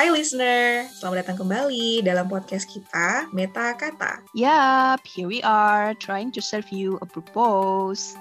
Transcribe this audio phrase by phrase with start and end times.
[0.00, 4.24] Hai listener, selamat datang kembali dalam podcast kita Meta Kata.
[4.32, 8.16] Yup, here we are trying to serve you a purpose.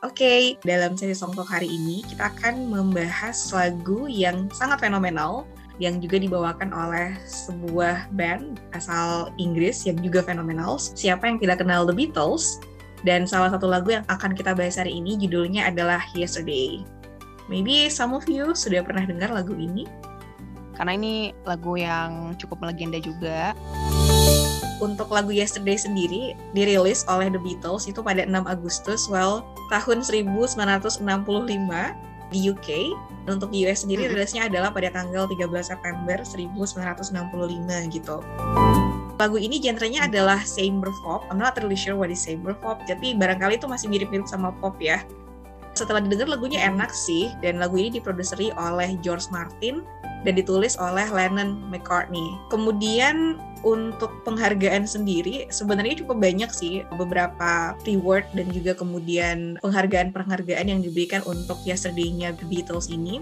[0.00, 5.44] Oke, okay, dalam sesi Songtok hari ini kita akan membahas lagu yang sangat fenomenal
[5.76, 10.80] yang juga dibawakan oleh sebuah band asal Inggris yang juga fenomenal.
[10.80, 12.56] Siapa yang tidak kenal The Beatles?
[13.04, 16.99] Dan salah satu lagu yang akan kita bahas hari ini judulnya adalah Yesterday.
[17.50, 19.82] Maybe some of you sudah pernah dengar lagu ini.
[20.78, 23.58] Karena ini lagu yang cukup melegenda juga.
[24.80, 31.04] Untuk lagu Yesterday sendiri dirilis oleh The Beatles itu pada 6 Agustus, well, tahun 1965
[32.30, 32.68] di UK.
[33.26, 34.16] Dan untuk di US sendiri hmm.
[34.16, 37.12] rilisnya adalah pada tanggal 13 September 1965
[37.92, 38.16] gitu.
[39.20, 41.28] Lagu ini genrenya adalah chamber pop.
[41.28, 44.80] I'm not really sure what is chamber pop, tapi barangkali itu masih mirip-mirip sama pop
[44.80, 45.04] ya
[45.80, 49.80] setelah didengar lagunya enak sih dan lagu ini diproduseri oleh George Martin
[50.28, 52.36] dan ditulis oleh Lennon McCartney.
[52.52, 60.80] Kemudian untuk penghargaan sendiri sebenarnya cukup banyak sih beberapa reward dan juga kemudian penghargaan-penghargaan yang
[60.80, 63.20] diberikan untuk Yesterday-nya The Beatles ini.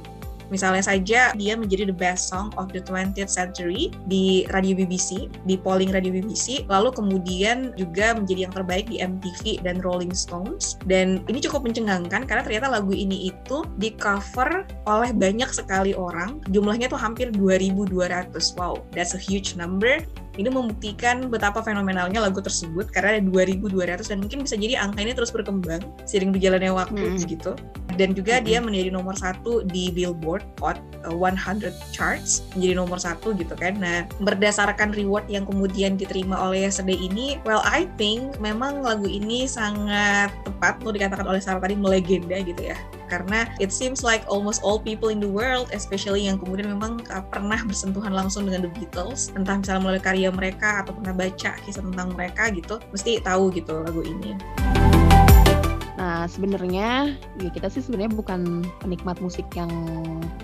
[0.48, 5.54] Misalnya saja dia menjadi the best song of the 20th century di radio BBC, di
[5.60, 10.80] polling radio BBC, lalu kemudian juga menjadi yang terbaik di MTV dan Rolling Stones.
[10.88, 16.40] Dan ini cukup mencengangkan karena ternyata lagu ini itu di cover oleh banyak sekali orang.
[16.48, 18.32] Jumlahnya tuh hampir 2200.
[18.56, 20.00] Wow, that's a huge number
[20.38, 25.12] ini membuktikan betapa fenomenalnya lagu tersebut karena ada 2200 dan mungkin bisa jadi angka ini
[25.12, 27.26] terus berkembang sering berjalannya waktu hmm.
[27.26, 27.52] gitu
[27.98, 28.44] dan juga hmm.
[28.46, 33.76] dia menjadi nomor satu di Billboard Hot 100 uh, charts menjadi nomor satu gitu kan
[33.82, 39.50] nah berdasarkan reward yang kemudian diterima oleh Yesterday ini well I think memang lagu ini
[39.50, 42.78] sangat tepat untuk dikatakan oleh Sarah tadi melegenda gitu ya
[43.08, 47.24] karena it seems like almost all people in the world, especially yang kemudian memang uh,
[47.24, 51.82] pernah bersentuhan langsung dengan The Beatles, entah misalnya melalui karya mereka atau pernah baca kisah
[51.82, 54.36] tentang mereka gitu, mesti tahu gitu lagu ini.
[55.98, 59.70] Nah, sebenarnya ya kita sih sebenarnya bukan penikmat musik yang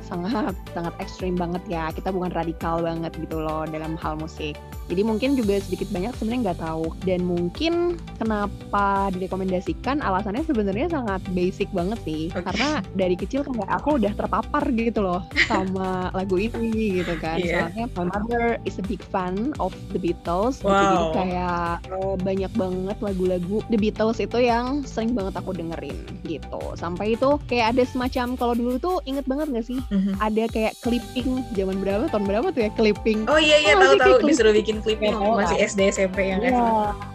[0.02, 1.94] sangat sangat ekstrim banget ya.
[1.94, 4.58] Kita bukan radikal banget gitu loh dalam hal musik.
[4.88, 6.86] Jadi mungkin juga sedikit banyak sebenarnya nggak tahu.
[7.04, 12.28] Dan mungkin kenapa direkomendasikan alasannya sebenarnya sangat basic banget sih.
[12.34, 12.42] Okay.
[12.44, 17.40] karena dari kecil kayak aku udah terpapar gitu loh sama lagu ini gitu kan.
[17.40, 17.68] Yeah.
[17.68, 20.60] soalnya my mother is a big fan of the Beatles.
[20.60, 20.72] Wow.
[20.72, 25.96] gitu jadi kayak uh, banyak banget lagu-lagu the Beatles itu yang sering banget aku dengerin
[26.24, 26.62] gitu.
[26.76, 29.80] Sampai itu kayak ada semacam kalau dulu tuh inget banget gak sih?
[29.92, 30.14] Mm-hmm.
[30.22, 32.08] ada kayak clipping zaman berapa?
[32.10, 32.70] Tahun berapa tuh ya?
[32.74, 33.26] Clipping.
[33.28, 36.50] Oh iya iya tahu tahu disuruh bikin bikin clipping oh, masih SD SMP yang yeah.
[36.50, 37.12] Iya.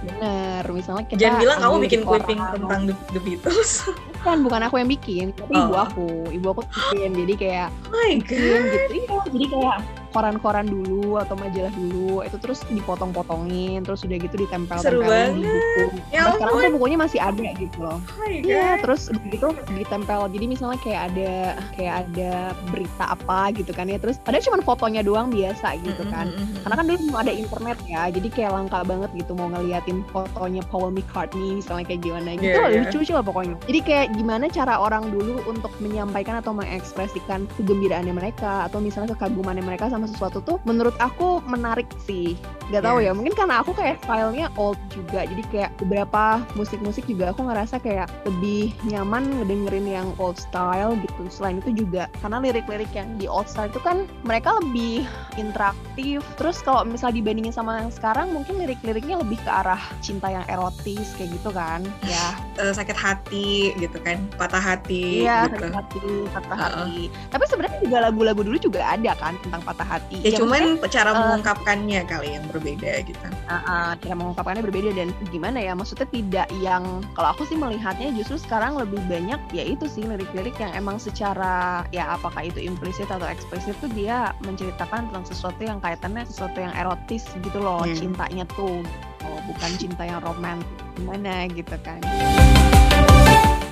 [0.00, 3.84] Bener, misalnya kita Jangan bilang kamu bikin clipping tentang The, The Beatles
[4.16, 5.68] Bukan, bukan aku yang bikin, tapi oh.
[5.68, 9.76] ibu aku Ibu aku bikin, jadi kayak Oh my God gitu, iya, jadi kayak
[10.10, 15.82] koran-koran dulu atau majalah dulu itu terus dipotong-potongin terus udah gitu ditempel-tempelin di buku.
[16.10, 17.98] Ya nah, sekarang tuh bukunya masih ada gitu loh.
[18.26, 20.30] Iya, terus gitu ditempel.
[20.30, 21.32] Jadi misalnya kayak ada
[21.74, 22.32] kayak ada
[22.70, 23.98] berita apa gitu kan ya.
[23.98, 26.30] Terus ada cuma fotonya doang biasa gitu kan.
[26.30, 26.60] Mm -hmm.
[26.66, 28.02] Karena kan dulu belum ada internet ya.
[28.12, 32.54] Jadi kayak langka banget gitu mau ngeliatin fotonya Paul McCartney misalnya kayak gimana gitu.
[32.54, 32.82] Yeah, yeah.
[32.86, 33.54] Lucu-lucu lah pokoknya.
[33.66, 39.64] Jadi kayak gimana cara orang dulu untuk menyampaikan atau mengekspresikan kegembiraannya mereka atau misalnya kekagumannya
[39.64, 42.40] mereka sama sama sesuatu tuh menurut aku menarik sih.
[42.72, 43.12] Gak tau yeah.
[43.12, 45.28] ya mungkin karena aku kayak stylenya old juga.
[45.28, 51.28] Jadi kayak beberapa musik-musik juga aku ngerasa kayak lebih nyaman ngedengerin yang old style gitu.
[51.28, 55.04] Selain itu juga karena lirik-lirik yang di old style itu kan mereka lebih
[55.36, 56.24] interaktif.
[56.40, 61.12] Terus kalau misalnya dibandingin sama yang sekarang mungkin lirik-liriknya lebih ke arah cinta yang erotis
[61.20, 61.84] kayak gitu kan.
[62.08, 62.38] Ya.
[62.56, 65.68] Uh, sakit hati gitu kan patah hati iya gitu.
[65.68, 66.00] sakit hati
[66.32, 66.70] patah uh -uh.
[66.86, 66.98] hati.
[67.28, 70.22] Tapi sebenarnya juga lagu-lagu dulu juga ada kan tentang patah hati.
[70.22, 73.26] Ya, ya cuman cara uh, mengungkapkannya kali yang berbeda gitu.
[73.50, 75.74] Uh, uh, cara mengungkapkannya berbeda dan gimana ya?
[75.74, 80.54] Maksudnya tidak yang kalau aku sih melihatnya justru sekarang lebih banyak ya itu sih lirik-lirik
[80.62, 85.82] yang emang secara ya apakah itu implisit atau eksplisit tuh dia menceritakan tentang sesuatu yang
[85.82, 87.98] kaitannya sesuatu yang erotis gitu loh hmm.
[87.98, 88.86] cintanya tuh.
[89.20, 92.00] Oh, bukan cinta yang romantis gimana gitu kan.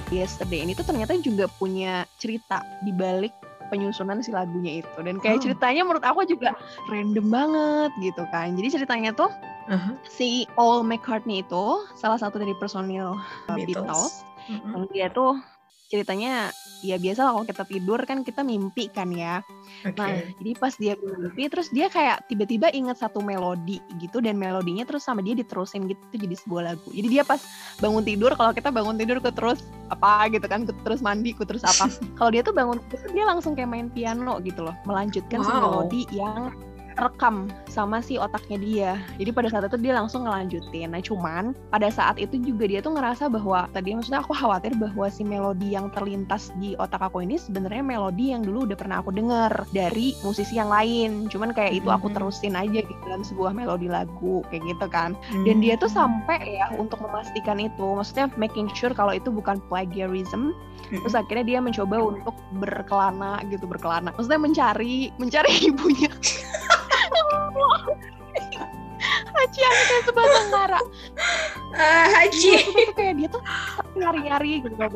[0.09, 5.41] Yesterday ini tuh ternyata juga punya cerita di balik penyusunan si lagunya itu dan kayak
[5.41, 5.43] oh.
[5.49, 6.56] ceritanya menurut aku juga
[6.88, 9.31] random banget gitu kan jadi ceritanya tuh
[9.69, 9.94] uh-huh.
[10.09, 14.12] si Paul McCartney itu salah satu dari personil uh, Beatles, Beatles.
[14.49, 14.85] Uh-huh.
[14.91, 15.37] dia tuh
[15.88, 16.52] ceritanya
[16.85, 19.43] ya biasa kalau kita tidur kan kita mimpi kan ya.
[19.82, 19.96] Okay.
[19.96, 24.85] Nah, jadi pas dia mimpi terus dia kayak tiba-tiba inget satu melodi gitu dan melodinya
[24.85, 26.88] terus sama dia diterusin gitu jadi sebuah lagu.
[26.93, 27.40] Jadi dia pas
[27.81, 31.43] bangun tidur kalau kita bangun tidur ke terus apa gitu kan, ku terus mandi, ku
[31.43, 31.88] terus apa.
[32.20, 35.46] kalau dia tuh bangun tidur dia langsung kayak main piano gitu loh, melanjutkan wow.
[35.49, 36.52] si melodi yang
[36.99, 38.93] rekam sama si otaknya dia.
[39.17, 40.91] Jadi pada saat itu dia langsung ngelanjutin.
[40.93, 45.06] Nah cuman pada saat itu juga dia tuh ngerasa bahwa tadi maksudnya aku khawatir bahwa
[45.09, 49.15] si melodi yang terlintas di otak aku ini sebenarnya melodi yang dulu udah pernah aku
[49.15, 51.31] dengar dari musisi yang lain.
[51.31, 52.17] Cuman kayak itu aku hmm.
[52.19, 55.15] terusin aja gitu dalam sebuah melodi lagu kayak gitu kan.
[55.47, 55.99] Dan dia tuh hmm.
[55.99, 60.53] sampai ya untuk memastikan itu, maksudnya making sure kalau itu bukan plagiarism.
[60.89, 64.15] Terus akhirnya dia mencoba untuk berkelana gitu berkelana.
[64.15, 66.09] Maksudnya mencari mencari ibunya.
[69.39, 70.81] Haji yang kayak sebatang kara.
[71.71, 72.53] Uh, Haji.
[72.67, 73.43] Itu kayak dia tuh
[73.95, 74.91] nyari-nyari gitu kan.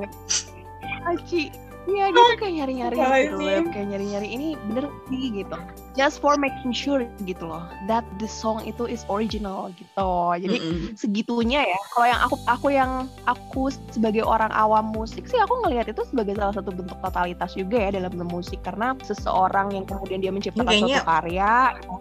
[1.06, 1.42] Haji.
[1.90, 3.62] Iya dia tuh kayak nyari-nyari gitu loh.
[3.74, 5.56] Kayak nyari-nyari ini bener sih gitu.
[5.92, 10.10] Just for making sure gitu loh that the song itu is original gitu.
[10.38, 10.88] Jadi mm -hmm.
[10.94, 11.78] segitunya ya.
[11.92, 12.90] Kalau yang aku aku yang
[13.26, 17.76] aku sebagai orang awam musik sih aku ngelihat itu sebagai salah satu bentuk totalitas juga
[17.82, 18.62] ya dalam bermusik.
[18.62, 21.52] Karena seseorang yang kemudian dia menciptakan Kayaknya suatu karya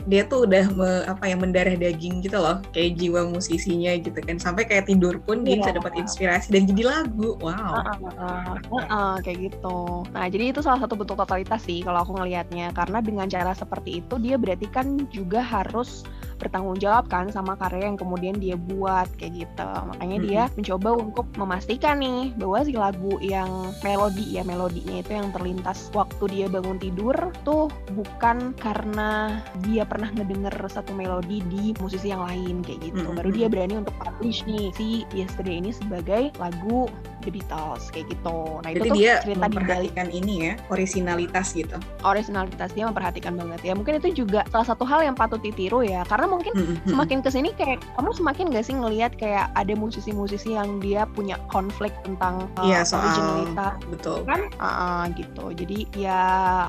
[0.09, 4.37] dia tuh udah me, apa ya mendarah daging gitu loh kayak jiwa musisinya gitu kan.
[4.37, 5.65] Sampai kayak tidur pun dia yeah.
[5.65, 7.33] bisa dapat inspirasi dan jadi lagu.
[7.41, 7.49] Wow.
[7.51, 9.70] Uh, uh, uh, uh, uh, kayak gitu
[10.11, 14.03] nah jadi itu salah satu bentuk totalitas sih kalau aku ngelihatnya karena dengan cara seperti
[14.03, 16.03] itu dia berarti kan juga harus
[16.41, 20.31] bertanggung jawab kan sama karya yang kemudian dia buat kayak gitu makanya mm -hmm.
[20.33, 23.49] dia mencoba untuk memastikan nih bahwa si lagu yang
[23.85, 27.13] melodi ya melodinya itu yang terlintas waktu dia bangun tidur
[27.45, 33.05] tuh bukan karena dia pernah ngedenger satu melodi di musisi yang lain kayak gitu mm
[33.05, 33.17] -hmm.
[33.21, 36.89] baru dia berani untuk publish nih si Yesterday ini sebagai lagu
[37.21, 38.61] The Beatles kayak gitu.
[38.61, 41.77] Nah Jadi itu tuh dia cerita memperhatikan di ini ya originalitas gitu.
[42.05, 43.73] Originalitas dia memperhatikan banget ya.
[43.73, 46.05] Mungkin itu juga salah satu hal yang patut ditiru ya.
[46.05, 46.89] Karena mungkin mm-hmm.
[46.89, 51.37] semakin ke sini kayak kamu semakin gak sih ngelihat kayak ada musisi-musisi yang dia punya
[51.49, 53.73] konflik tentang uh, yeah, soal, originalitas.
[53.89, 54.19] Betul.
[54.25, 54.41] Kan?
[54.57, 55.45] Uh, gitu.
[55.53, 56.21] Jadi ya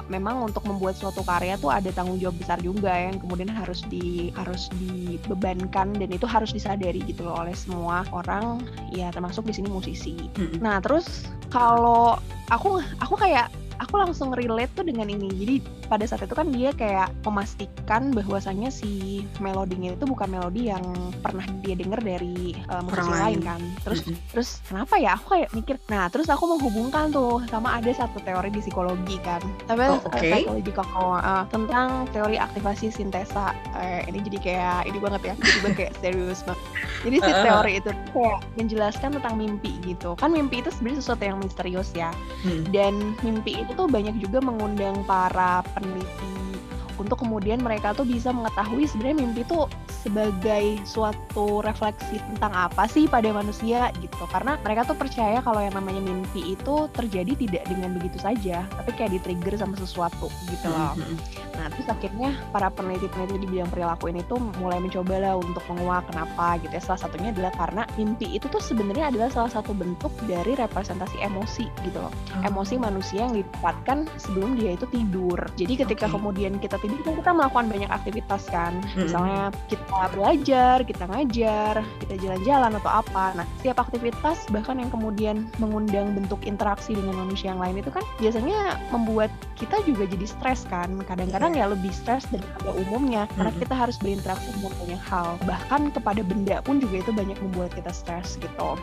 [0.09, 4.33] memang untuk membuat suatu karya tuh ada tanggung jawab besar juga yang kemudian harus di
[4.37, 9.69] harus dibebankan dan itu harus disadari gitu loh oleh semua orang ya termasuk di sini
[9.69, 10.17] musisi.
[10.61, 12.17] Nah terus kalau
[12.49, 13.53] aku aku kayak
[13.83, 15.29] aku langsung relate tuh dengan ini.
[15.33, 15.57] Jadi
[15.93, 20.81] pada saat itu kan dia kayak memastikan bahwasannya si melodinya itu bukan melodi yang
[21.21, 23.61] pernah dia denger dari uh, musisi lain kan.
[23.85, 24.25] Terus mm -hmm.
[24.33, 25.21] terus kenapa ya?
[25.21, 25.77] Aku kayak mikir.
[25.93, 29.45] Nah, terus aku menghubungkan tuh sama ada satu teori di psikologi kan.
[29.69, 30.49] Tapi oh, okay.
[30.49, 33.53] psikologi koko uh, tentang teori aktivasi sintesa.
[33.77, 35.35] Uh, ini jadi kayak ini banget ya.
[35.61, 36.65] Jadi kayak serius banget.
[37.05, 40.17] Jadi si teori itu kayak menjelaskan tentang mimpi gitu.
[40.17, 42.09] Kan mimpi itu sebenarnya sesuatu yang misterius ya.
[42.49, 42.65] Hmm.
[42.73, 48.85] Dan mimpi itu tuh banyak juga mengundang para committee untuk kemudian mereka tuh bisa mengetahui
[48.89, 49.69] sebenarnya mimpi itu
[50.03, 55.73] sebagai suatu refleksi tentang apa sih pada manusia gitu karena mereka tuh percaya kalau yang
[55.73, 60.99] namanya mimpi itu terjadi tidak dengan begitu saja tapi kayak di-trigger sama sesuatu gitu loh
[60.99, 61.17] mm-hmm.
[61.55, 66.03] nah terus akhirnya para peneliti-peneliti di bidang perilaku ini tuh mulai mencoba lah untuk menguak
[66.11, 70.11] kenapa gitu ya salah satunya adalah karena mimpi itu tuh sebenarnya adalah salah satu bentuk
[70.27, 72.43] dari representasi emosi gitu loh oh.
[72.43, 76.15] emosi manusia yang didapatkan sebelum dia itu tidur jadi ketika okay.
[76.19, 78.83] kemudian kita tidur kan kita melakukan banyak aktivitas kan.
[78.99, 83.25] Misalnya kita belajar kita ngajar kita jalan-jalan atau apa.
[83.39, 88.03] Nah setiap aktivitas bahkan yang kemudian mengundang bentuk interaksi dengan manusia yang lain itu kan
[88.19, 90.91] biasanya membuat kita juga jadi stres kan.
[91.07, 95.29] Kadang-kadang ya lebih stres daripada umumnya karena kita harus berinteraksi dengan banyak hal.
[95.47, 98.75] Bahkan kepada benda pun juga itu banyak membuat kita stres gitu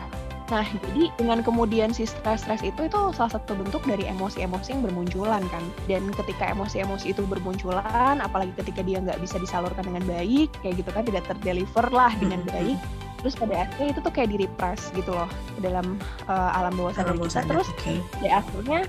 [0.50, 5.42] Nah, jadi dengan kemudian si stres-stres itu itu salah satu bentuk dari emosi-emosi yang bermunculan
[5.48, 5.64] kan.
[5.86, 10.90] Dan ketika emosi-emosi itu bermunculan, apalagi ketika dia nggak bisa disalurkan dengan baik, kayak gitu
[10.90, 12.76] kan tidak terdeliver lah dengan baik.
[13.22, 17.14] Terus pada akhirnya itu tuh kayak di-repress gitu loh ke dalam uh, alam bawah sadar
[17.14, 17.46] kita.
[17.46, 17.98] Terus okay.
[18.18, 18.88] di akhirnya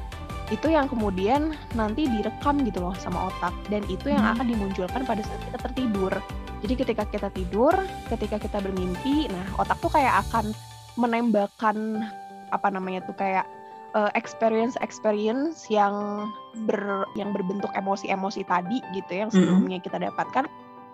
[0.52, 4.34] itu yang kemudian nanti direkam gitu loh sama otak dan itu yang hmm.
[4.36, 6.14] akan dimunculkan pada saat kita tertidur.
[6.62, 7.74] Jadi ketika kita tidur,
[8.12, 10.54] ketika kita bermimpi, nah otak tuh kayak akan
[11.00, 12.06] menembakkan
[12.52, 13.48] apa namanya tuh kayak
[13.96, 16.28] uh, experience experience yang
[16.68, 20.48] ber yang berbentuk emosi-emosi tadi gitu yang sebelumnya kita dapatkan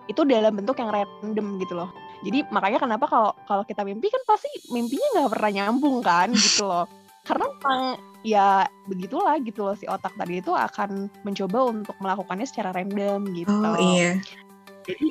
[0.08, 1.90] itu dalam bentuk yang random gitu loh.
[2.24, 6.64] Jadi makanya kenapa kalau kalau kita mimpi kan pasti mimpinya nggak pernah nyambung kan gitu
[6.64, 6.88] loh.
[7.28, 7.82] Karena memang
[8.24, 13.52] ya begitulah gitu loh si otak tadi itu akan mencoba untuk melakukannya secara random gitu.
[13.52, 14.16] Oh iya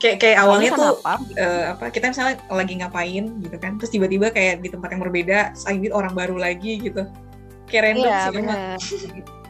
[0.02, 4.66] kayak kayak awalnya tuh uh, apa kita misalnya lagi ngapain gitu kan terus tiba-tiba kayak
[4.66, 7.06] di tempat yang berbeda lagi orang baru lagi gitu.
[7.68, 8.78] Kayak random iya, sih bener.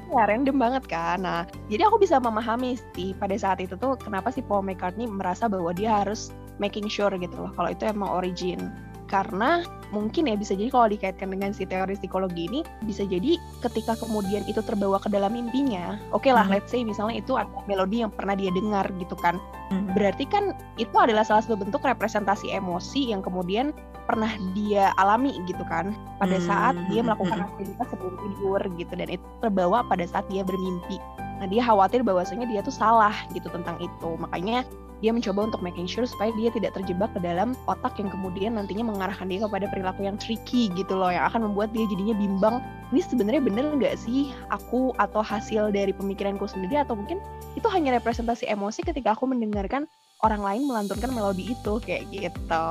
[0.08, 1.18] ya random banget kan.
[1.24, 1.42] Nah
[1.72, 5.72] jadi aku bisa memahami sih pada saat itu tuh kenapa sih Paul McCartney merasa bahwa
[5.72, 8.74] dia harus making sure gitu loh kalau itu emang origin
[9.08, 9.64] karena
[9.96, 14.44] mungkin ya bisa jadi kalau dikaitkan dengan si teori psikologi ini bisa jadi ketika kemudian
[14.46, 16.64] itu terbawa ke dalam mimpinya oke okay lah mm -hmm.
[16.64, 19.88] let's say misalnya itu ada melodi yang pernah dia dengar gitu kan mm -hmm.
[19.96, 23.72] berarti kan itu adalah salah satu bentuk representasi emosi yang kemudian
[24.08, 29.26] pernah dia alami gitu kan pada saat dia melakukan aktivitas sebelum tidur gitu dan itu
[29.44, 30.96] terbawa pada saat dia bermimpi
[31.38, 34.10] nah dia khawatir bahwasanya dia tuh salah gitu tentang itu.
[34.18, 34.66] Makanya
[34.98, 38.90] dia mencoba untuk making sure supaya dia tidak terjebak ke dalam otak yang kemudian nantinya
[38.90, 42.56] mengarahkan dia kepada perilaku yang tricky gitu loh yang akan membuat dia jadinya bimbang.
[42.90, 46.82] Ini sebenarnya bener nggak sih aku atau hasil dari pemikiranku sendiri?
[46.82, 47.22] Atau mungkin
[47.54, 49.86] itu hanya representasi emosi ketika aku mendengarkan
[50.26, 52.70] orang lain melantunkan melodi itu kayak gitu.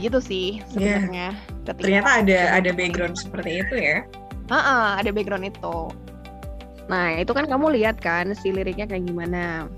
[0.00, 0.48] Gitu sih
[0.78, 1.02] iya.
[1.02, 1.74] sebenarnya yeah.
[1.76, 4.08] ternyata ada ada background seperti itu ya.
[4.48, 5.92] Ah, ada background itu
[6.88, 9.68] nah itu kan kamu lihat kan si liriknya kayak gimana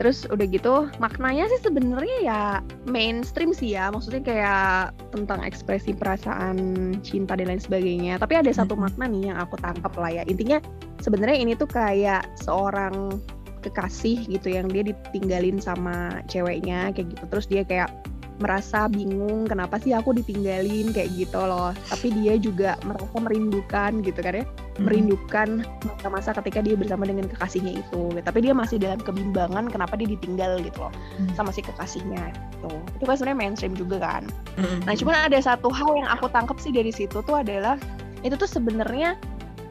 [0.00, 2.42] Terus udah gitu maknanya sih sebenarnya ya
[2.88, 6.56] mainstream sih ya, maksudnya kayak tentang ekspresi perasaan
[7.04, 8.16] cinta dan lain sebagainya.
[8.16, 10.22] Tapi ada satu makna nih yang aku tangkap lah ya.
[10.24, 10.58] Intinya
[10.98, 13.20] sebenarnya ini tuh kayak seorang
[13.62, 17.24] kekasih gitu yang dia ditinggalin sama ceweknya kayak gitu.
[17.28, 17.94] Terus dia kayak
[18.42, 24.18] merasa bingung kenapa sih aku ditinggalin kayak gitu loh tapi dia juga merasa merindukan gitu
[24.18, 24.82] kan ya hmm.
[24.82, 25.48] merindukan
[25.86, 30.58] masa-masa ketika dia bersama dengan kekasihnya itu tapi dia masih dalam kebimbangan kenapa dia ditinggal
[30.66, 31.38] gitu loh hmm.
[31.38, 34.26] sama si kekasihnya itu itu kan sebenarnya mainstream juga kan
[34.58, 34.90] hmm.
[34.90, 37.78] nah cuman ada satu hal yang aku tangkap sih dari situ tuh adalah
[38.22, 39.18] itu tuh sebenarnya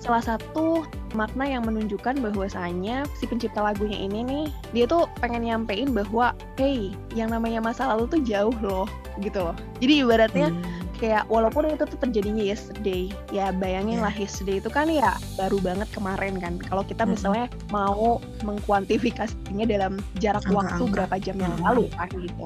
[0.02, 5.94] salah satu makna yang menunjukkan bahwasanya si pencipta lagunya ini nih dia tuh pengen nyampein
[5.94, 8.90] bahwa hey yang namanya masa lalu tuh jauh loh
[9.22, 14.06] gitu loh jadi ibaratnya hmm kayak walaupun itu tuh terjadinya yesterday ya bayangin yeah.
[14.06, 17.74] lah yesterday itu kan ya baru banget kemarin kan kalau kita misalnya mm-hmm.
[17.74, 20.94] mau mengkuantifikasinya dalam jarak angka, waktu angka.
[20.94, 22.46] berapa jam yang lalu kan gitu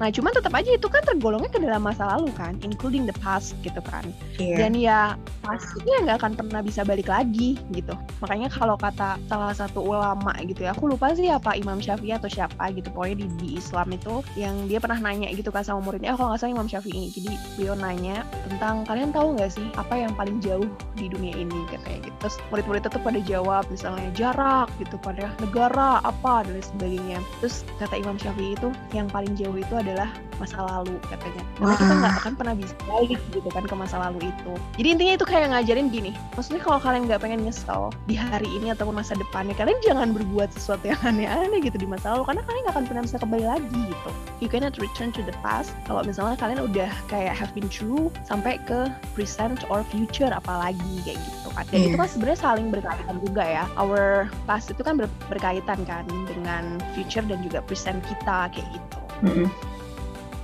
[0.00, 3.56] nah cuman tetap aja itu kan tergolongnya ke dalam masa lalu kan including the past
[3.66, 4.04] gitu kan.
[4.40, 4.58] Yeah.
[4.58, 5.00] dan ya
[5.44, 7.94] pastinya nggak akan pernah bisa balik lagi gitu.
[8.22, 12.30] Makanya kalau kata salah satu ulama gitu ya aku lupa sih apa Imam Syafi'i atau
[12.30, 16.14] siapa gitu pokoknya di, di Islam itu yang dia pernah nanya gitu kan sama muridnya.
[16.14, 17.10] Oh, kalau nggak salah Imam Syafi'i.
[17.12, 21.60] Jadi beliau nanya tentang kalian tahu nggak sih apa yang paling jauh di dunia ini?
[21.72, 22.16] katanya gitu.
[22.22, 27.18] Terus murid-murid tetap pada jawab misalnya jarak gitu pada negara apa dan sebagainya.
[27.42, 30.08] Terus kata Imam Syafi'i itu yang paling jauh itu adalah
[30.40, 31.42] masa lalu katanya.
[31.58, 34.52] Karena kita nggak akan pernah bisa balik gitu kan ke masa lalu itu.
[34.78, 38.72] Jadi intinya itu kayak ngajarin gini maksudnya kalau kalian nggak pengen nyesel di hari ini
[38.72, 42.62] ataupun masa depannya kalian jangan berbuat sesuatu yang aneh-aneh gitu di masa lalu karena kalian
[42.66, 44.10] nggak akan pernah bisa kembali lagi gitu.
[44.42, 48.58] You cannot return to the past kalau misalnya kalian udah kayak have been through sampai
[48.66, 51.64] ke present or future apalagi kayak gitu kan.
[51.70, 51.88] Dan yeah.
[51.92, 53.64] itu kan sebenarnya saling berkaitan juga ya.
[53.78, 58.98] Our past itu kan ber berkaitan kan dengan future dan juga present kita kayak gitu.
[59.22, 59.71] Mm -hmm.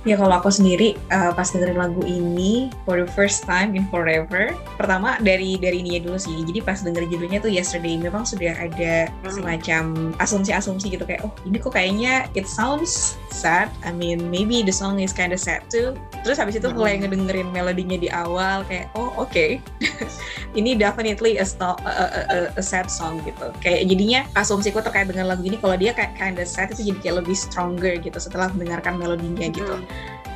[0.07, 4.55] Ya kalau aku sendiri uh, pas dengerin lagu ini for the first time in forever,
[4.79, 6.39] pertama dari dari ini dulu sih.
[6.47, 9.27] Jadi pas dengerin judulnya tuh Yesterday memang sudah ada hmm.
[9.27, 9.83] semacam
[10.23, 13.67] asumsi-asumsi gitu kayak oh ini kok kayaknya it sounds sad.
[13.83, 15.91] I mean maybe the song is kind of sad too.
[16.23, 17.03] Terus habis itu mulai hmm.
[17.03, 19.59] ngedengerin melodinya di awal kayak oh oke okay.
[20.59, 23.51] ini definitely a, a, a, a sad song gitu.
[23.59, 26.99] Kayak jadinya asumsiku terkait dengan lagu ini kalau dia kayak kind of sad itu jadi
[27.03, 29.75] kayak lebih stronger gitu setelah mendengarkan melodinya gitu.
[29.75, 29.89] Hmm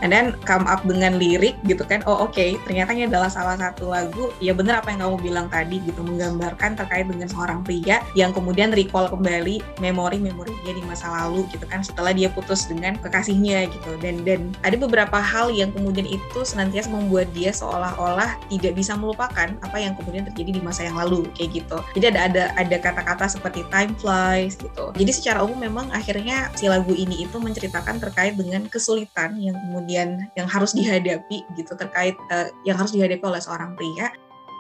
[0.04, 2.04] and then come up dengan lirik gitu kan.
[2.04, 4.36] Oh oke okay, ternyata ini adalah salah satu lagu.
[4.44, 8.76] Ya bener apa yang kamu bilang tadi gitu menggambarkan terkait dengan seorang pria yang kemudian
[8.76, 13.96] recall kembali memori-memori dia di masa lalu gitu kan setelah dia putus dengan kekasihnya gitu.
[14.04, 19.48] Dan dan ada beberapa hal yang kemudian itu senantiasa membuat dia seolah-olah tidak bisa melupakan
[19.64, 21.80] apa yang kemudian terjadi di masa yang lalu kayak gitu.
[21.96, 24.92] Jadi ada ada ada kata-kata seperti time flies gitu.
[24.92, 30.32] Jadi secara umum memang akhirnya si lagu ini itu menceritakan terkait dengan kesulitan yang kemudian
[30.40, 34.10] yang harus dihadapi gitu terkait uh, yang harus dihadapi oleh seorang pria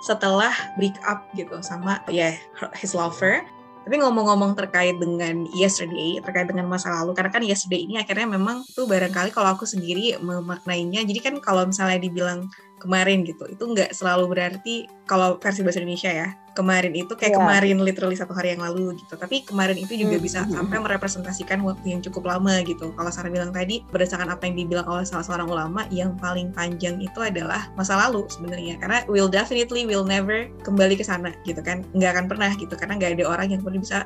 [0.03, 3.39] setelah break up gitu sama ya yeah, his lover.
[3.83, 8.63] Tapi ngomong-ngomong terkait dengan yesterday, terkait dengan masa lalu, karena kan yesterday ini akhirnya memang
[8.71, 12.47] tuh barangkali kalau aku sendiri memaknainya, jadi kan kalau misalnya dibilang
[12.79, 17.41] kemarin gitu, itu nggak selalu berarti kalau versi bahasa Indonesia ya, kemarin itu kayak yeah.
[17.41, 19.17] kemarin literally satu hari yang lalu gitu.
[19.17, 20.25] Tapi kemarin itu juga hmm.
[20.25, 22.93] bisa hmm, sampai merepresentasikan waktu yang cukup lama gitu.
[22.93, 27.01] Kalau Sarah bilang tadi berdasarkan apa yang dibilang oleh salah seorang ulama yang paling panjang
[27.01, 28.77] itu adalah masa lalu sebenarnya.
[28.77, 31.81] Karena will definitely will never kembali ke sana gitu kan.
[31.97, 34.05] Nggak akan pernah gitu karena nggak ada orang yang pernah bisa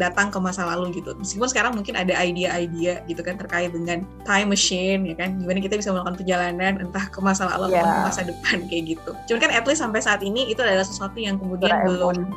[0.00, 1.12] datang ke masa lalu gitu.
[1.20, 5.36] Meskipun sekarang mungkin ada ide-ide gitu kan terkait dengan time machine ya kan.
[5.36, 7.84] Gimana kita bisa melakukan perjalanan entah ke masa lalu yeah.
[7.84, 9.10] atau ke masa depan kayak gitu.
[9.28, 12.30] Cuman kan at least sampai saat ini itu adalah sesuatu yang kemudian belum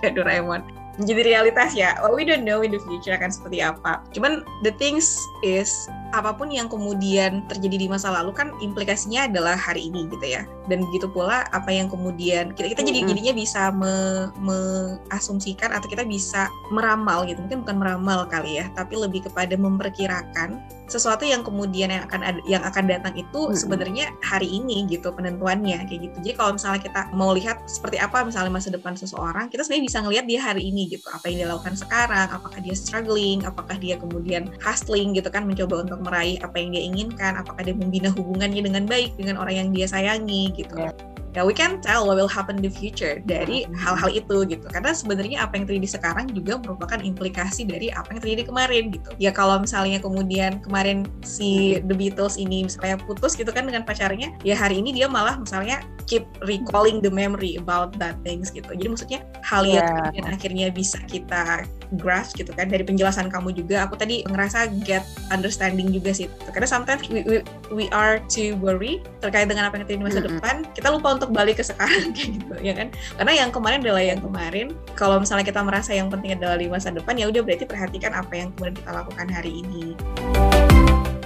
[0.00, 0.64] ya Doraemon
[1.00, 1.98] menjadi realitas ya.
[2.00, 4.02] Well, we don't know in the future akan seperti apa.
[4.14, 9.58] Cuman the things is apa pun yang kemudian terjadi di masa lalu kan implikasinya adalah
[9.58, 10.46] hari ini gitu ya.
[10.70, 13.94] Dan begitu pula apa yang kemudian kita kita jadi jadinya bisa me,
[14.38, 17.42] mengasumsikan atau kita bisa meramal gitu.
[17.42, 22.40] Mungkin bukan meramal kali ya tapi lebih kepada memperkirakan sesuatu yang kemudian yang akan ada,
[22.44, 23.56] yang akan datang itu hmm.
[23.56, 26.16] sebenarnya hari ini gitu penentuannya kayak gitu.
[26.20, 29.98] Jadi kalau misalnya kita mau lihat seperti apa misalnya masa depan seseorang, kita sebenarnya bisa
[30.04, 31.06] ngelihat dia hari ini gitu.
[31.10, 35.84] Apa yang dia lakukan sekarang, apakah dia struggling, apakah dia kemudian hustling gitu kan mencoba
[35.86, 39.68] untuk meraih apa yang dia inginkan, apakah dia membina hubungannya dengan baik dengan orang yang
[39.72, 40.76] dia sayangi gitu.
[40.76, 43.74] Yeah ya we can tell what will happen in the future dari hmm.
[43.74, 48.20] hal-hal itu gitu karena sebenarnya apa yang terjadi sekarang juga merupakan implikasi dari apa yang
[48.22, 53.50] terjadi kemarin gitu ya kalau misalnya kemudian kemarin si The Beatles ini misalnya putus gitu
[53.50, 58.16] kan dengan pacarnya ya hari ini dia malah misalnya keep recalling the memory about that
[58.22, 58.66] things gitu.
[58.68, 59.96] Jadi maksudnya hal yang yeah.
[60.08, 61.64] kemudian akhirnya bisa kita
[62.00, 63.84] grasp gitu kan dari penjelasan kamu juga.
[63.88, 66.26] Aku tadi ngerasa get understanding juga sih.
[66.50, 67.36] Karena sometimes we, we,
[67.70, 70.32] we are too worry terkait dengan apa yang terjadi di masa mm -hmm.
[70.38, 70.54] depan.
[70.76, 72.88] Kita lupa untuk balik ke sekarang kayak gitu ya kan?
[73.20, 74.66] Karena yang kemarin adalah yang kemarin.
[74.96, 78.32] Kalau misalnya kita merasa yang penting adalah di masa depan ya udah berarti perhatikan apa
[78.34, 79.94] yang kemudian kita lakukan hari ini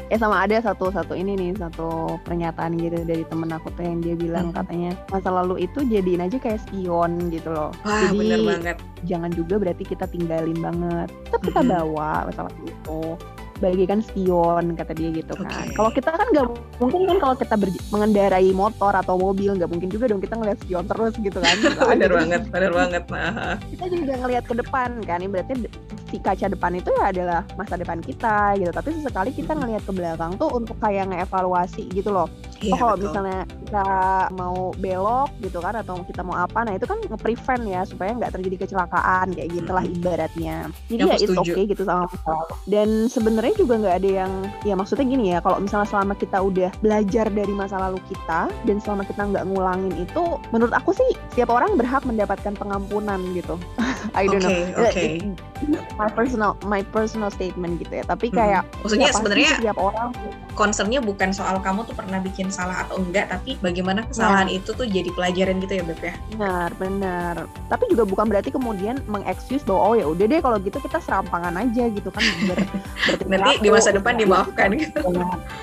[0.09, 4.01] eh sama ada satu satu ini nih satu pernyataan gitu dari temen aku tuh yang
[4.01, 4.57] dia bilang hmm.
[4.57, 8.77] katanya masa lalu itu jadiin aja kayak spion gitu loh Wah, jadi bener banget.
[9.05, 11.71] jangan juga berarti kita tinggalin banget tetap kita hmm.
[11.77, 13.01] bawa masa lalu itu
[13.59, 15.51] bagaikan spion kata dia gitu kan.
[15.51, 15.75] Okay.
[15.75, 16.47] Kalau kita kan nggak
[16.79, 17.55] mungkin kan kalau kita
[17.91, 21.57] mengendarai motor atau mobil nggak mungkin juga dong kita ngeliat spion terus gitu kan.
[21.91, 23.05] bener banget, bener banget.
[23.19, 23.59] Nah.
[23.73, 25.67] Kita juga ngeliat ke depan kan, ini berarti
[26.09, 28.71] si kaca depan itu ya adalah masa depan kita gitu.
[28.73, 32.29] Tapi sesekali kita ngeliat ke belakang tuh untuk kayak ngevaluasi gitu loh.
[32.59, 33.05] Iya, oh kalau betul.
[33.07, 33.87] misalnya kita
[34.35, 38.35] mau belok gitu kan atau kita mau apa, nah itu kan nge-prevent ya supaya nggak
[38.35, 39.97] terjadi kecelakaan kayak gitulah hmm.
[40.01, 40.57] ibaratnya.
[40.91, 42.09] Jadi ya, ya itu oke okay gitu sama
[42.67, 44.33] Dan sebenarnya sebenarnya juga nggak ada yang
[44.69, 48.77] ya maksudnya gini ya kalau misalnya selama kita udah belajar dari masa lalu kita dan
[48.77, 53.57] selama kita nggak ngulangin itu menurut aku sih setiap orang berhak mendapatkan pengampunan gitu
[54.15, 55.11] I don't okay, know okay.
[55.99, 58.37] my personal my personal statement gitu ya tapi hmm.
[58.37, 58.81] kayak hmm.
[58.83, 60.09] maksudnya ya sebenarnya setiap orang
[60.59, 64.59] concernnya bukan soal kamu tuh pernah bikin salah atau enggak tapi bagaimana kesalahan nah.
[64.59, 67.35] itu tuh jadi pelajaran gitu ya Beb ya benar benar
[67.71, 71.55] tapi juga bukan berarti kemudian mengexcuse bahwa oh ya udah deh kalau gitu kita serampangan
[71.55, 72.59] aja gitu kan ber,
[73.31, 75.01] nanti di masa depan dimaafkan gitu.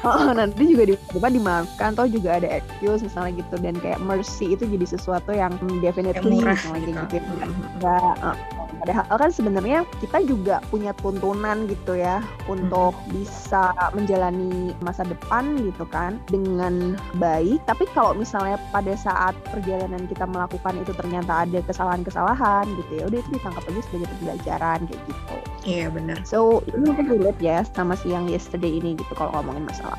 [0.05, 3.99] Oh, nanti juga di masa depan dimaafkan atau juga ada excuse misalnya gitu dan kayak
[4.05, 5.49] mercy itu jadi sesuatu yang
[5.81, 7.01] definitely yang murah, gitu.
[7.09, 7.31] gitu.
[7.41, 8.37] Enggak, uh,
[8.81, 13.05] padahal kan sebenarnya kita juga punya tuntunan gitu ya untuk hmm.
[13.13, 17.61] bisa menjalani masa depan gitu kan dengan baik.
[17.69, 23.19] Tapi kalau misalnya pada saat perjalanan kita melakukan itu ternyata ada kesalahan-kesalahan gitu ya udah
[23.21, 25.35] itu ditangkap aja sebagai pembelajaran kayak gitu.
[25.65, 26.17] Iya benar.
[26.25, 29.97] So ini mungkin relate ya sama si yang yesterday ini gitu kalau ngomongin masalah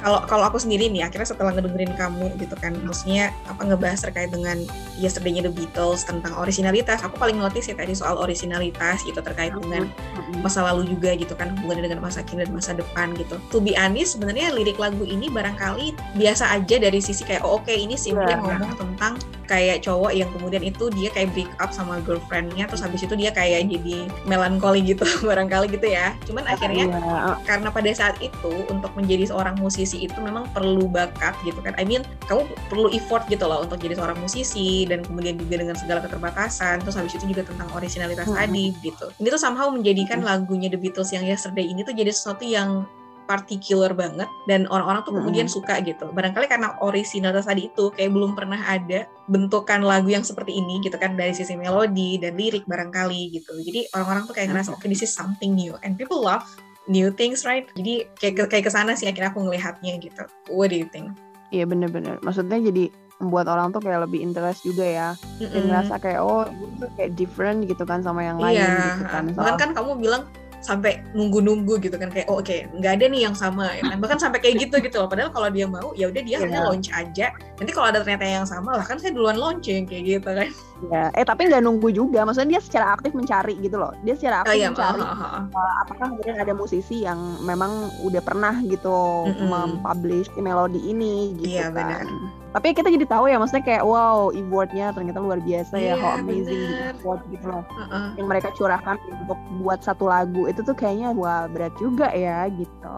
[0.00, 4.32] kalau kalau aku sendiri nih akhirnya setelah ngedengerin kamu gitu kan maksudnya apa ngebahas terkait
[4.32, 4.56] dengan
[4.96, 9.92] yesterday-nya The Beatles tentang originalitas aku paling notice ya tadi soal originalitas gitu terkait dengan
[10.40, 13.76] masa lalu juga gitu kan hubungannya dengan masa kini dan masa depan gitu to be
[13.76, 17.94] honest sebenarnya lirik lagu ini barangkali biasa aja dari sisi kayak oh oke okay, ini
[17.98, 18.40] simply yeah.
[18.40, 23.02] ngomong tentang kayak cowok yang kemudian itu dia kayak break up sama girlfriendnya terus habis
[23.02, 27.34] itu dia kayak jadi melankoli gitu barangkali gitu ya cuman akhirnya yeah.
[27.42, 31.82] karena pada saat itu untuk menjadi seorang musisi itu memang perlu bakat gitu kan I
[31.82, 36.04] mean kamu perlu effort gitu loh untuk jadi seorang musisi dan kemudian juga dengan segala
[36.06, 38.38] keterbatasan terus habis itu juga tentang originalitas hmm.
[38.38, 40.28] tadi gitu ini tuh somehow menjadikan hmm.
[40.28, 42.86] lagunya The Beatles yang Yesterday ini tuh jadi sesuatu yang
[43.30, 45.54] particular banget dan orang-orang tuh kemudian hmm.
[45.54, 46.10] suka gitu.
[46.10, 50.98] Barangkali karena originalitas tadi itu kayak belum pernah ada bentukan lagu yang seperti ini gitu
[50.98, 53.54] kan dari sisi melodi dan lirik barangkali gitu.
[53.62, 56.42] Jadi orang-orang tuh kayak ngerasa okay, this is something new and people love
[56.90, 57.70] new things right.
[57.78, 60.26] Jadi kayak kayak ke sana sih akhirnya aku ngelihatnya gitu.
[60.50, 61.14] What do you think?
[61.54, 62.18] Iya bener-bener.
[62.26, 65.52] Maksudnya jadi membuat orang tuh kayak lebih interest juga ya mm-hmm.
[65.52, 68.96] dan ngerasa kayak oh itu kayak different gitu kan sama yang lain iya.
[68.96, 70.22] gitu kan bahkan kan kamu bilang
[70.60, 73.96] sampai nunggu-nunggu gitu kan kayak oh oke okay, nggak ada nih yang sama ya kan
[74.00, 76.40] bahkan sampai kayak gitu gitu loh padahal kalau dia mau ya udah dia yeah.
[76.44, 80.04] hanya launch aja nanti kalau ada ternyata yang sama lah kan saya duluan launching kayak
[80.20, 80.48] gitu kan
[80.88, 81.12] ya.
[81.12, 82.24] Eh tapi nggak nunggu juga.
[82.24, 83.92] Maksudnya dia secara aktif mencari gitu loh.
[84.00, 85.72] Dia secara aktif oh, iya, mencari oh, oh, oh.
[85.84, 89.48] apakah kemudian ada musisi yang memang udah pernah gitu mm -hmm.
[89.48, 91.76] mempublish melodi ini gitu yeah, kan.
[91.76, 92.06] bener
[92.50, 95.96] tapi kita jadi tahu ya maksudnya kayak wow e-boardnya ternyata luar biasa yeah, ya.
[95.98, 96.62] Iya, how amazing
[96.98, 97.62] e-board gitu loh.
[97.62, 98.06] Uh-uh.
[98.18, 102.94] yang mereka curahkan untuk buat satu lagu itu tuh kayaknya wah berat juga ya gitu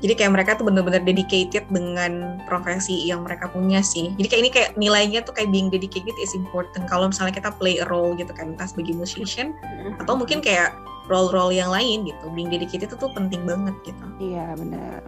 [0.00, 4.16] jadi kayak mereka tuh bener-bener dedicated dengan profesi yang mereka punya sih.
[4.16, 6.88] Jadi kayak ini kayak nilainya tuh kayak being dedicated is important.
[6.88, 10.00] Kalau misalnya kita play a role gitu kan, entah sebagai musician mm-hmm.
[10.00, 10.72] atau mungkin kayak
[11.12, 12.24] role-role yang lain gitu.
[12.32, 14.04] Being dedicated itu tuh penting banget gitu.
[14.18, 15.04] Iya benar.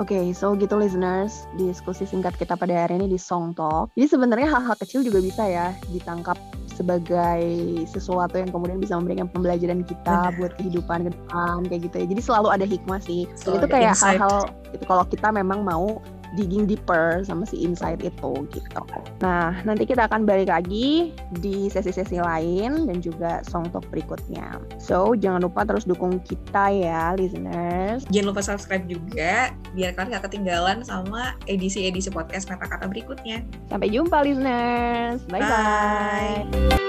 [0.00, 3.92] Oke, okay, so gitu listeners, diskusi singkat kita pada hari ini di Song Talk.
[3.96, 6.40] Jadi sebenarnya hal-hal kecil juga bisa ya ditangkap
[6.80, 7.44] sebagai
[7.84, 12.06] sesuatu yang kemudian bisa memberikan pembelajaran kita buat kehidupan ke depan kayak gitu ya.
[12.08, 13.28] Jadi selalu ada hikmah sih.
[13.36, 16.00] So, itu kayak hal-hal itu kalau kita memang mau
[16.38, 18.82] digging deeper sama si insight itu gitu.
[19.22, 24.62] Nah, nanti kita akan balik lagi di sesi-sesi lain dan juga song talk berikutnya.
[24.78, 28.06] So, jangan lupa terus dukung kita ya, listeners.
[28.10, 33.42] Jangan lupa subscribe juga biar kalian gak ketinggalan sama edisi-edisi podcast kata-kata berikutnya.
[33.70, 35.22] Sampai jumpa, listeners.
[35.26, 35.40] Bye-bye.
[35.40, 36.79] bye bye